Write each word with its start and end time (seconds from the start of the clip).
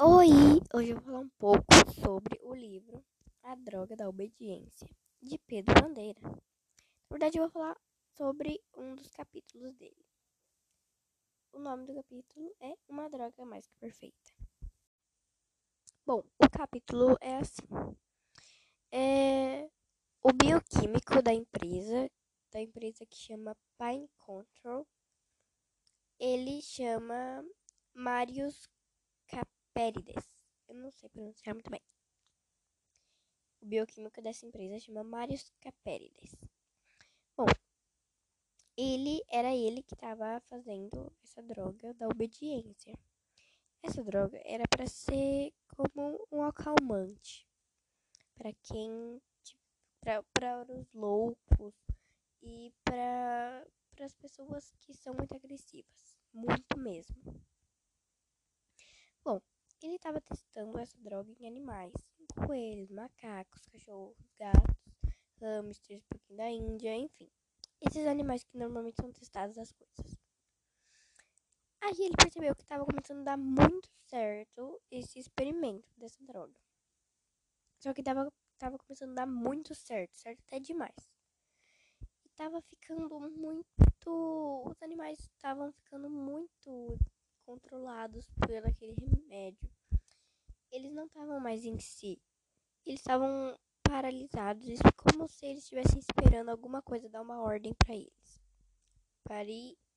Oi! 0.00 0.60
Hoje 0.74 0.90
eu 0.90 0.96
vou 0.96 1.04
falar 1.04 1.18
um 1.20 1.28
pouco 1.38 1.64
sobre 2.00 2.40
o 2.42 2.54
livro 2.54 3.04
A 3.42 3.54
Droga 3.54 3.94
da 3.94 4.08
Obediência, 4.08 4.88
de 5.20 5.38
Pedro 5.38 5.74
Bandeira. 5.80 6.20
Na 6.22 6.40
verdade, 7.10 7.38
eu 7.38 7.42
vou 7.42 7.50
falar 7.50 7.76
sobre 8.16 8.60
um 8.74 8.94
dos 8.96 9.10
capítulos 9.10 9.76
dele. 9.76 10.04
O 11.52 11.58
nome 11.58 11.86
do 11.86 11.94
capítulo 11.94 12.52
é 12.60 12.74
Uma 12.88 13.08
Droga 13.08 13.44
Mais 13.44 13.66
Que 13.66 13.76
Perfeita. 13.76 14.32
Bom, 16.04 16.24
o 16.38 16.50
capítulo 16.50 17.16
é 17.20 17.36
assim. 17.36 17.62
É 18.90 19.70
o 20.22 20.32
bioquímico 20.32 21.22
da 21.22 21.32
empresa, 21.32 22.10
da 22.50 22.60
empresa 22.60 23.06
que 23.06 23.16
chama 23.16 23.56
Pine 23.78 24.08
Control, 24.16 24.86
ele 26.18 26.60
chama 26.62 27.44
Marius 27.94 28.66
Capérides. 29.74 30.44
Eu 30.68 30.74
não 30.74 30.90
sei 30.90 31.08
pronunciar 31.08 31.54
muito 31.54 31.70
bem. 31.70 31.80
O 33.62 33.66
bioquímico 33.66 34.20
dessa 34.20 34.44
empresa 34.44 34.78
chama 34.78 35.02
Marius 35.02 35.50
Capérides. 35.60 36.36
Bom, 37.34 37.46
ele 38.76 39.22
era 39.30 39.54
ele 39.54 39.82
que 39.82 39.94
estava 39.94 40.40
fazendo 40.40 41.10
essa 41.22 41.42
droga 41.42 41.94
da 41.94 42.06
obediência. 42.06 42.92
Essa 43.82 44.04
droga 44.04 44.38
era 44.44 44.64
para 44.68 44.86
ser 44.86 45.54
como 45.68 46.26
um 46.30 46.42
acalmante 46.42 47.48
para 48.34 48.52
quem 48.62 49.22
para 50.34 50.66
os 50.68 50.92
loucos 50.92 51.74
e 52.42 52.74
para 52.84 53.66
as 54.00 54.14
pessoas 54.16 54.74
que 54.80 54.92
são 54.92 55.14
muito 55.14 55.34
agressivas, 55.34 56.18
muito 56.34 56.78
mesmo. 56.78 57.40
Bom, 59.24 59.40
ele 59.86 59.96
estava 59.96 60.20
testando 60.20 60.78
essa 60.78 60.96
droga 60.98 61.30
em 61.38 61.46
animais, 61.46 61.92
coelhos, 62.46 62.90
macacos, 62.90 63.64
cachorros, 63.66 64.16
gatos, 64.38 64.76
hamsters, 65.40 66.04
pouquinho 66.04 66.36
da 66.36 66.50
Índia, 66.50 66.94
enfim. 66.96 67.30
Esses 67.80 68.06
animais 68.06 68.44
que 68.44 68.56
normalmente 68.56 69.00
são 69.00 69.12
testados 69.12 69.58
as 69.58 69.72
coisas. 69.72 70.16
Aí 71.80 71.96
ele 71.98 72.14
percebeu 72.16 72.54
que 72.54 72.62
estava 72.62 72.84
começando 72.84 73.20
a 73.22 73.32
dar 73.32 73.36
muito 73.36 73.88
certo 74.06 74.80
esse 74.90 75.18
experimento 75.18 75.88
dessa 75.96 76.22
droga. 76.24 76.54
Só 77.80 77.92
que 77.92 78.00
estava 78.00 78.32
tava 78.62 78.78
começando 78.78 79.10
a 79.10 79.14
dar 79.14 79.26
muito 79.26 79.74
certo, 79.74 80.16
certo 80.16 80.40
até 80.46 80.60
demais. 80.60 81.10
E 82.24 82.28
tava 82.36 82.62
ficando 82.62 83.18
muito. 83.18 84.64
Os 84.64 84.80
animais 84.80 85.18
estavam 85.18 85.72
ficando 85.72 86.08
muito 86.08 86.96
controlados 87.44 88.30
por 88.38 88.54
aquele 88.64 88.94
remédio. 88.94 89.68
Eles 90.72 90.92
não 90.92 91.06
estavam 91.06 91.38
mais 91.38 91.64
em 91.64 91.78
si. 91.78 92.20
Eles 92.84 93.00
estavam 93.00 93.56
paralisados, 93.82 94.66
como 94.96 95.28
se 95.28 95.46
eles 95.46 95.62
estivessem 95.62 96.00
esperando 96.00 96.48
alguma 96.48 96.82
coisa 96.82 97.08
dar 97.08 97.20
uma 97.20 97.40
ordem 97.40 97.72
para 97.74 97.94
eles. 97.94 98.42
Para, 99.22 99.46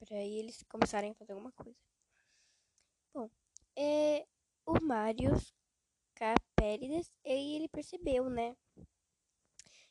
para 0.00 0.16
eles 0.16 0.64
começarem 0.64 1.12
a 1.12 1.14
fazer 1.14 1.32
alguma 1.32 1.52
coisa. 1.52 1.78
Bom, 3.14 3.30
é, 3.76 4.26
o 4.66 4.80
Marius 4.80 5.54
Capérides, 6.14 7.12
ele 7.22 7.68
percebeu, 7.68 8.28
né? 8.28 8.56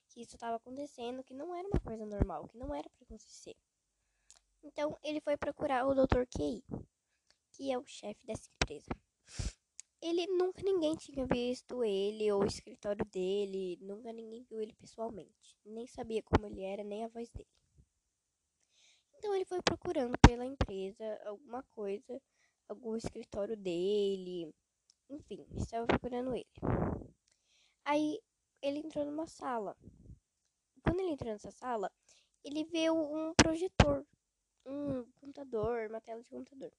Que 0.09 0.22
isso 0.22 0.36
estava 0.36 0.58
acontecendo, 0.58 1.24
que 1.24 1.34
não 1.34 1.56
era 1.56 1.68
uma 1.68 1.80
coisa 1.80 2.06
normal, 2.06 2.50
que 2.50 2.58
não 2.58 2.76
era 2.76 2.90
para 2.90 3.06
acontecer. 3.06 3.56
Então, 4.62 4.98
ele 5.02 5.22
foi 5.22 5.38
procurar 5.38 5.86
o 5.86 5.96
Dr. 5.96 6.26
QI 6.28 6.64
que 7.52 7.72
é 7.72 7.78
o 7.78 7.86
chefe 7.86 8.26
dessa 8.26 8.50
empresa. 8.56 8.90
Ele 10.02 10.26
nunca 10.28 10.62
ninguém 10.64 10.96
tinha 10.96 11.26
visto 11.28 11.84
ele 11.84 12.32
ou 12.32 12.42
o 12.42 12.48
escritório 12.48 13.06
dele, 13.06 13.78
nunca 13.82 14.12
ninguém 14.12 14.44
viu 14.44 14.60
ele 14.60 14.74
pessoalmente, 14.74 15.56
nem 15.64 15.86
sabia 15.86 16.24
como 16.24 16.46
ele 16.48 16.64
era, 16.64 16.84
nem 16.84 17.03
a 17.03 17.08
voz 17.08 17.30
dele. 17.30 17.48
Então 19.14 19.36
ele 19.36 19.46
foi 19.46 19.62
procurando 19.62 20.18
pela 20.28 20.46
empresa 20.46 21.22
alguma 21.25 21.62
coisa, 21.64 22.20
algum 22.68 22.96
escritório 22.96 23.56
dele, 23.56 24.52
enfim, 25.08 25.46
estava 25.56 25.86
procurando 25.86 26.34
ele. 26.34 26.48
Aí 27.86 28.20
ele 28.62 28.80
entrou 28.80 29.06
numa 29.06 29.28
sala. 29.28 29.78
Quando 30.84 31.00
ele 31.00 31.12
entrou 31.12 31.31
nessa 31.31 31.52
sala, 31.52 31.92
ele 32.44 32.64
viu 32.64 32.96
um 32.96 33.34
projetor, 33.36 34.04
um 34.66 35.04
computador, 35.14 35.90
uma 35.90 36.02
tela 36.02 36.24
de 36.24 36.30
computador 36.30 36.72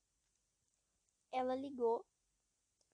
ela 1.33 1.55
ligou, 1.55 2.05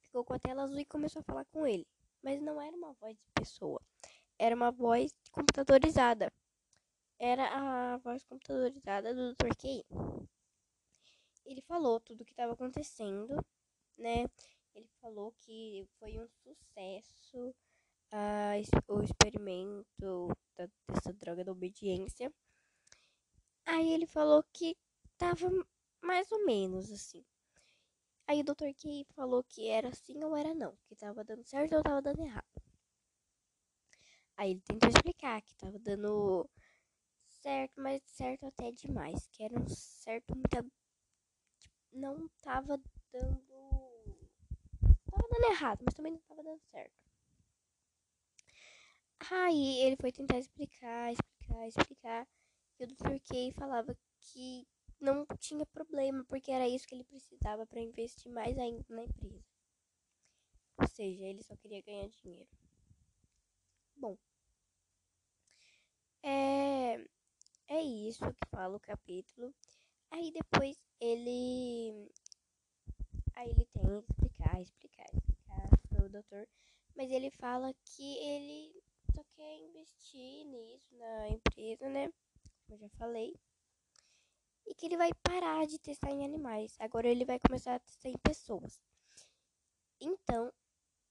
ficou 0.09 0.25
com 0.25 0.35
a 0.35 0.39
tela 0.39 0.65
azul 0.65 0.79
e 0.79 0.85
começou 0.85 1.21
a 1.21 1.23
falar 1.23 1.45
com 1.47 1.67
ele. 1.67 1.87
Mas 2.23 2.41
não 2.41 2.61
era 2.61 2.77
uma 2.77 2.93
voz 2.95 3.17
de 3.17 3.31
pessoa, 3.35 3.81
era 4.39 4.55
uma 4.55 4.71
voz 4.71 5.13
computadorizada. 5.31 6.33
Era 7.21 7.95
a 7.95 7.97
voz 7.99 8.25
computadorizada 8.25 9.15
do 9.15 9.35
Dr. 9.35 9.55
Key. 9.57 9.85
Ele 11.45 11.61
falou 11.63 12.01
tudo 12.01 12.23
o 12.23 12.25
que 12.25 12.33
estava 12.33 12.53
acontecendo, 12.53 13.35
né? 13.97 14.27
Ele 14.75 14.89
falou 15.01 15.33
que 15.41 15.85
foi 15.99 16.19
um 16.19 16.29
sucesso 16.29 17.55
o 18.89 19.03
experimento 19.03 20.29
da, 20.57 20.69
dessa 20.89 21.13
droga 21.13 21.45
da 21.45 21.53
obediência. 21.53 22.33
Aí 23.67 23.93
ele 23.93 24.07
falou 24.07 24.43
que 24.53 24.77
tava 25.17 25.51
mais 26.03 26.31
ou 26.33 26.45
menos 26.47 26.91
assim. 26.91 27.25
Aí 28.29 28.41
o 28.43 28.45
Dr. 28.45 28.75
Key 28.77 29.07
falou 29.15 29.43
que 29.43 29.69
era 29.69 29.91
sim 29.95 30.23
ou 30.23 30.37
era 30.37 30.55
não, 30.55 30.77
que 30.87 30.95
tava 30.95 31.25
dando 31.25 31.43
certo 31.45 31.75
ou 31.77 31.83
tava 31.83 32.03
dando 32.03 32.21
errado. 32.21 32.45
Aí 34.37 34.51
ele 34.51 34.61
tentou 34.61 34.91
explicar 34.91 35.41
que 35.41 35.55
tava 35.55 35.79
dando 35.79 36.49
certo, 37.41 37.81
mas 37.81 38.03
certo 38.05 38.45
até 38.47 38.71
demais, 38.71 39.27
que 39.33 39.43
era 39.43 39.59
um 39.59 39.67
certo 39.69 40.35
muita 40.37 40.63
não 41.91 42.29
tava 42.43 42.79
dando 43.11 43.41
tava 45.11 45.27
dando 45.31 45.51
errado, 45.51 45.83
mas 45.83 45.95
também 45.95 46.13
não 46.13 46.21
tava 46.21 46.43
dando 46.43 46.61
certo. 46.71 47.09
Aí 49.31 49.81
ele 49.81 49.97
foi 49.97 50.13
tentar 50.13 50.39
explicar, 50.39 51.13
explicar, 51.13 51.67
explicar, 51.67 52.29
e 52.79 52.85
o 52.85 52.87
Dr. 52.89 53.19
Key 53.25 53.53
falava 53.53 53.97
que 54.21 54.67
não 55.01 55.27
tinha 55.39 55.65
problema, 55.67 56.25
porque 56.25 56.51
era 56.51 56.69
isso 56.69 56.87
que 56.87 56.95
ele 56.95 57.05
precisava 57.05 57.67
para 57.67 57.81
investir 57.81 58.31
mais 58.33 58.59
ainda 58.59 58.85
na 58.89 59.05
empresa. 59.05 59.45
Ou 60.81 60.89
seja, 60.89 61.25
ele 61.25 61.43
só 61.43 61.57
queria 61.57 61.83
ganhar 61.83 62.09
dinheiro. 62.09 62.49
Bom, 63.97 64.17
é, 66.23 67.05
é 67.69 67.83
isso 67.83 68.25
que 68.33 68.49
fala 68.51 68.77
o 68.77 68.81
capítulo. 68.81 69.55
Aí 70.11 70.33
depois 70.33 70.77
ele. 71.01 72.11
Aí 73.35 73.51
ele 73.51 73.67
tem 73.67 74.03
que 74.03 74.13
explicar, 74.13 74.61
explicar, 74.61 75.07
explicar 75.15 75.69
pro 75.89 76.09
doutor. 76.09 76.49
Mas 76.97 77.11
ele 77.11 77.31
fala 77.33 77.73
que 77.85 78.17
ele 78.19 78.83
só 79.15 79.23
quer 79.37 79.57
investir 79.59 80.45
nisso 80.47 80.97
na 80.97 81.29
empresa, 81.29 81.89
né? 81.89 82.13
Como 82.67 82.75
eu 82.75 82.79
já 82.79 82.89
falei 82.91 83.35
e 84.69 84.75
que 84.75 84.87
ele 84.87 84.97
vai 84.97 85.11
parar 85.23 85.67
de 85.67 85.79
testar 85.79 86.11
em 86.11 86.25
animais. 86.25 86.77
Agora 86.79 87.09
ele 87.09 87.25
vai 87.25 87.39
começar 87.39 87.75
a 87.75 87.81
testar 87.81 88.11
em 88.11 88.19
pessoas. 88.19 88.79
Então, 89.99 90.53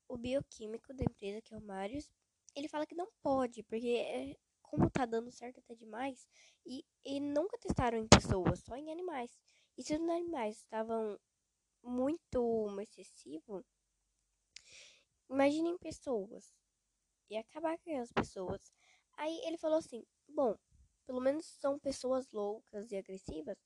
o 0.08 0.16
bioquímico 0.16 0.94
da 0.94 1.04
empresa, 1.04 1.42
que 1.42 1.54
é 1.54 1.58
o 1.58 1.62
Marius, 1.62 2.08
ele 2.56 2.70
fala 2.70 2.86
que 2.86 2.96
não 2.96 3.10
pode, 3.22 3.64
porque 3.64 3.88
é, 3.88 4.38
como 4.62 4.90
tá 4.90 5.06
dando 5.06 5.32
certo 5.32 5.60
até 5.60 5.74
demais, 5.76 6.28
e, 6.66 6.86
e 7.04 7.20
nunca 7.20 7.58
testaram 7.58 7.98
em 7.98 8.08
pessoas, 8.08 8.60
só 8.60 8.76
em 8.76 8.92
animais. 8.92 9.38
E 9.76 9.84
se 9.84 9.96
os 9.96 10.02
animais 10.02 10.58
estavam 10.58 11.20
muito 11.84 12.68
excessivo, 12.80 13.66
imaginem 15.30 15.78
pessoas. 15.80 16.56
E 17.30 17.36
acabar 17.36 17.78
com 17.80 18.00
as 18.00 18.12
pessoas. 18.12 18.72
Aí 19.18 19.42
ele 19.44 19.58
falou 19.58 19.80
assim: 19.80 20.06
Bom, 20.30 20.56
pelo 21.08 21.22
menos 21.22 21.46
são 21.46 21.80
pessoas 21.80 22.30
loucas 22.32 22.92
e 22.92 22.98
agressivas? 22.98 23.58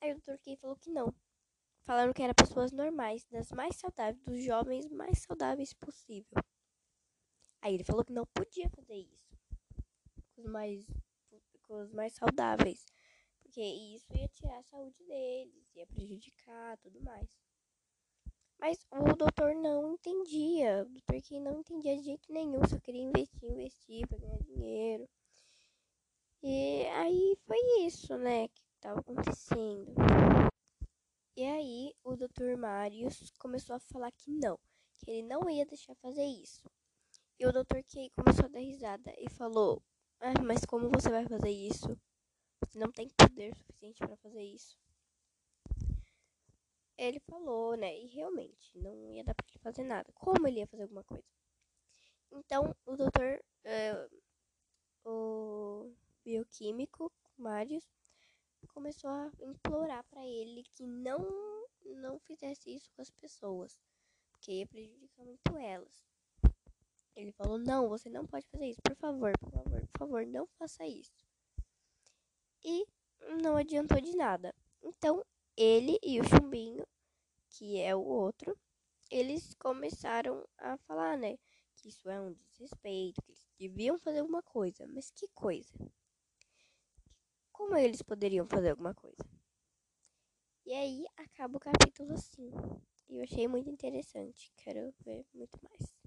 Aí 0.00 0.12
o. 0.12 0.38
Key 0.38 0.56
falou 0.56 0.76
que 0.76 0.90
não. 0.90 1.12
Falaram 1.82 2.12
que 2.12 2.22
eram 2.22 2.34
pessoas 2.34 2.70
normais, 2.70 3.24
das 3.30 3.50
mais 3.50 3.74
saudáveis, 3.76 4.22
dos 4.22 4.44
jovens 4.44 4.88
mais 4.90 5.20
saudáveis 5.20 5.72
possível. 5.72 6.38
Aí 7.62 7.74
ele 7.74 7.82
falou 7.82 8.04
que 8.04 8.12
não 8.12 8.26
podia 8.26 8.68
fazer 8.70 8.94
isso 8.94 9.36
com 10.34 10.42
os 10.42 10.46
mais, 10.46 10.86
com 11.62 11.80
os 11.80 11.92
mais 11.92 12.12
saudáveis, 12.12 12.84
porque 13.40 13.62
isso 13.62 14.06
ia 14.14 14.28
tirar 14.28 14.58
a 14.58 14.62
saúde 14.62 15.02
deles, 15.04 15.74
ia 15.74 15.86
prejudicar 15.86 16.76
tudo 16.78 17.00
mais. 17.00 17.28
Mas 18.60 18.86
o 18.90 19.16
doutor 19.16 19.54
não 19.54 19.94
entendia, 19.94 20.82
o 20.82 20.90
doutor 20.90 21.22
Key 21.22 21.40
não 21.40 21.60
entendia 21.60 21.96
de 21.96 22.02
jeito 22.02 22.32
nenhum, 22.32 22.60
só 22.68 22.78
queria 22.78 23.02
investir, 23.02 23.50
investir 23.50 24.06
para 24.06 24.18
ganhar 24.18 24.38
dinheiro. 24.40 25.08
E 26.42 26.86
aí 26.94 27.36
foi 27.46 27.58
isso, 27.84 28.16
né, 28.16 28.48
que 28.48 28.62
estava 28.76 29.00
acontecendo. 29.00 29.92
E 31.36 31.44
aí 31.44 31.94
o 32.04 32.16
Dr. 32.16 32.56
Marius 32.56 33.32
começou 33.38 33.76
a 33.76 33.80
falar 33.80 34.10
que 34.12 34.30
não, 34.30 34.58
que 34.98 35.10
ele 35.10 35.22
não 35.22 35.48
ia 35.50 35.66
deixar 35.66 35.94
fazer 35.96 36.24
isso. 36.24 36.62
E 37.38 37.46
o 37.46 37.52
Dr. 37.52 37.82
Kay 37.86 38.10
começou 38.10 38.46
a 38.46 38.48
dar 38.48 38.58
risada 38.58 39.14
e 39.18 39.28
falou: 39.30 39.82
ah, 40.20 40.42
mas 40.44 40.64
como 40.64 40.90
você 40.90 41.10
vai 41.10 41.24
fazer 41.26 41.50
isso? 41.50 41.96
Você 42.60 42.78
não 42.78 42.90
tem 42.90 43.08
poder 43.10 43.54
suficiente 43.54 43.98
para 43.98 44.16
fazer 44.16 44.42
isso. 44.42 44.76
Ele 46.96 47.20
falou, 47.20 47.76
né? 47.76 47.96
E 47.96 48.06
realmente 48.06 48.76
não 48.76 49.14
ia 49.14 49.22
dar 49.22 49.34
para 49.34 49.46
ele 49.48 49.58
fazer 49.60 49.84
nada. 49.84 50.10
Como 50.12 50.46
ele 50.48 50.58
ia 50.58 50.66
fazer 50.66 50.82
alguma 50.82 51.04
coisa? 51.04 51.24
Então 52.32 52.74
o 52.84 52.96
doutor, 52.96 53.40
bioquímico 56.38 57.12
Marius, 57.36 57.84
começou 58.68 59.10
a 59.10 59.30
implorar 59.40 60.04
para 60.04 60.24
ele 60.24 60.62
que 60.74 60.86
não 60.86 61.18
não 61.84 62.18
fizesse 62.20 62.72
isso 62.72 62.88
com 62.94 63.02
as 63.02 63.10
pessoas, 63.10 63.80
porque 64.30 64.52
ia 64.52 64.66
prejudicar 64.66 65.24
muito 65.24 65.56
elas. 65.56 66.06
Ele 67.16 67.32
falou: 67.32 67.58
"Não, 67.58 67.88
você 67.88 68.08
não 68.08 68.24
pode 68.24 68.46
fazer 68.46 68.66
isso, 68.66 68.80
por 68.82 68.94
favor, 68.94 69.32
por 69.38 69.50
favor, 69.50 69.80
por 69.88 69.98
favor, 69.98 70.26
não 70.26 70.46
faça 70.58 70.86
isso". 70.86 71.26
E 72.64 72.86
não 73.42 73.56
adiantou 73.56 74.00
de 74.00 74.14
nada. 74.14 74.54
Então, 74.82 75.24
ele 75.56 75.98
e 76.02 76.20
o 76.20 76.24
chumbinho, 76.24 76.86
que 77.48 77.80
é 77.80 77.96
o 77.96 78.04
outro, 78.04 78.56
eles 79.10 79.54
começaram 79.54 80.46
a 80.58 80.76
falar, 80.76 81.16
né, 81.16 81.36
que 81.74 81.88
isso 81.88 82.08
é 82.08 82.20
um 82.20 82.32
desrespeito, 82.34 83.20
que 83.22 83.32
eles 83.32 83.46
deviam 83.58 83.98
fazer 83.98 84.20
alguma 84.20 84.42
coisa, 84.42 84.86
mas 84.86 85.10
que 85.10 85.26
coisa? 85.28 85.74
Como 87.58 87.76
eles 87.76 88.02
poderiam 88.02 88.46
fazer 88.46 88.70
alguma 88.70 88.94
coisa. 88.94 89.18
E 90.64 90.72
aí 90.72 91.04
acaba 91.16 91.56
o 91.56 91.60
capítulo 91.60 92.12
assim. 92.12 92.52
E 93.08 93.16
eu 93.16 93.24
achei 93.24 93.48
muito 93.48 93.68
interessante. 93.68 94.52
Quero 94.56 94.94
ver 95.04 95.26
muito 95.34 95.58
mais. 95.64 95.97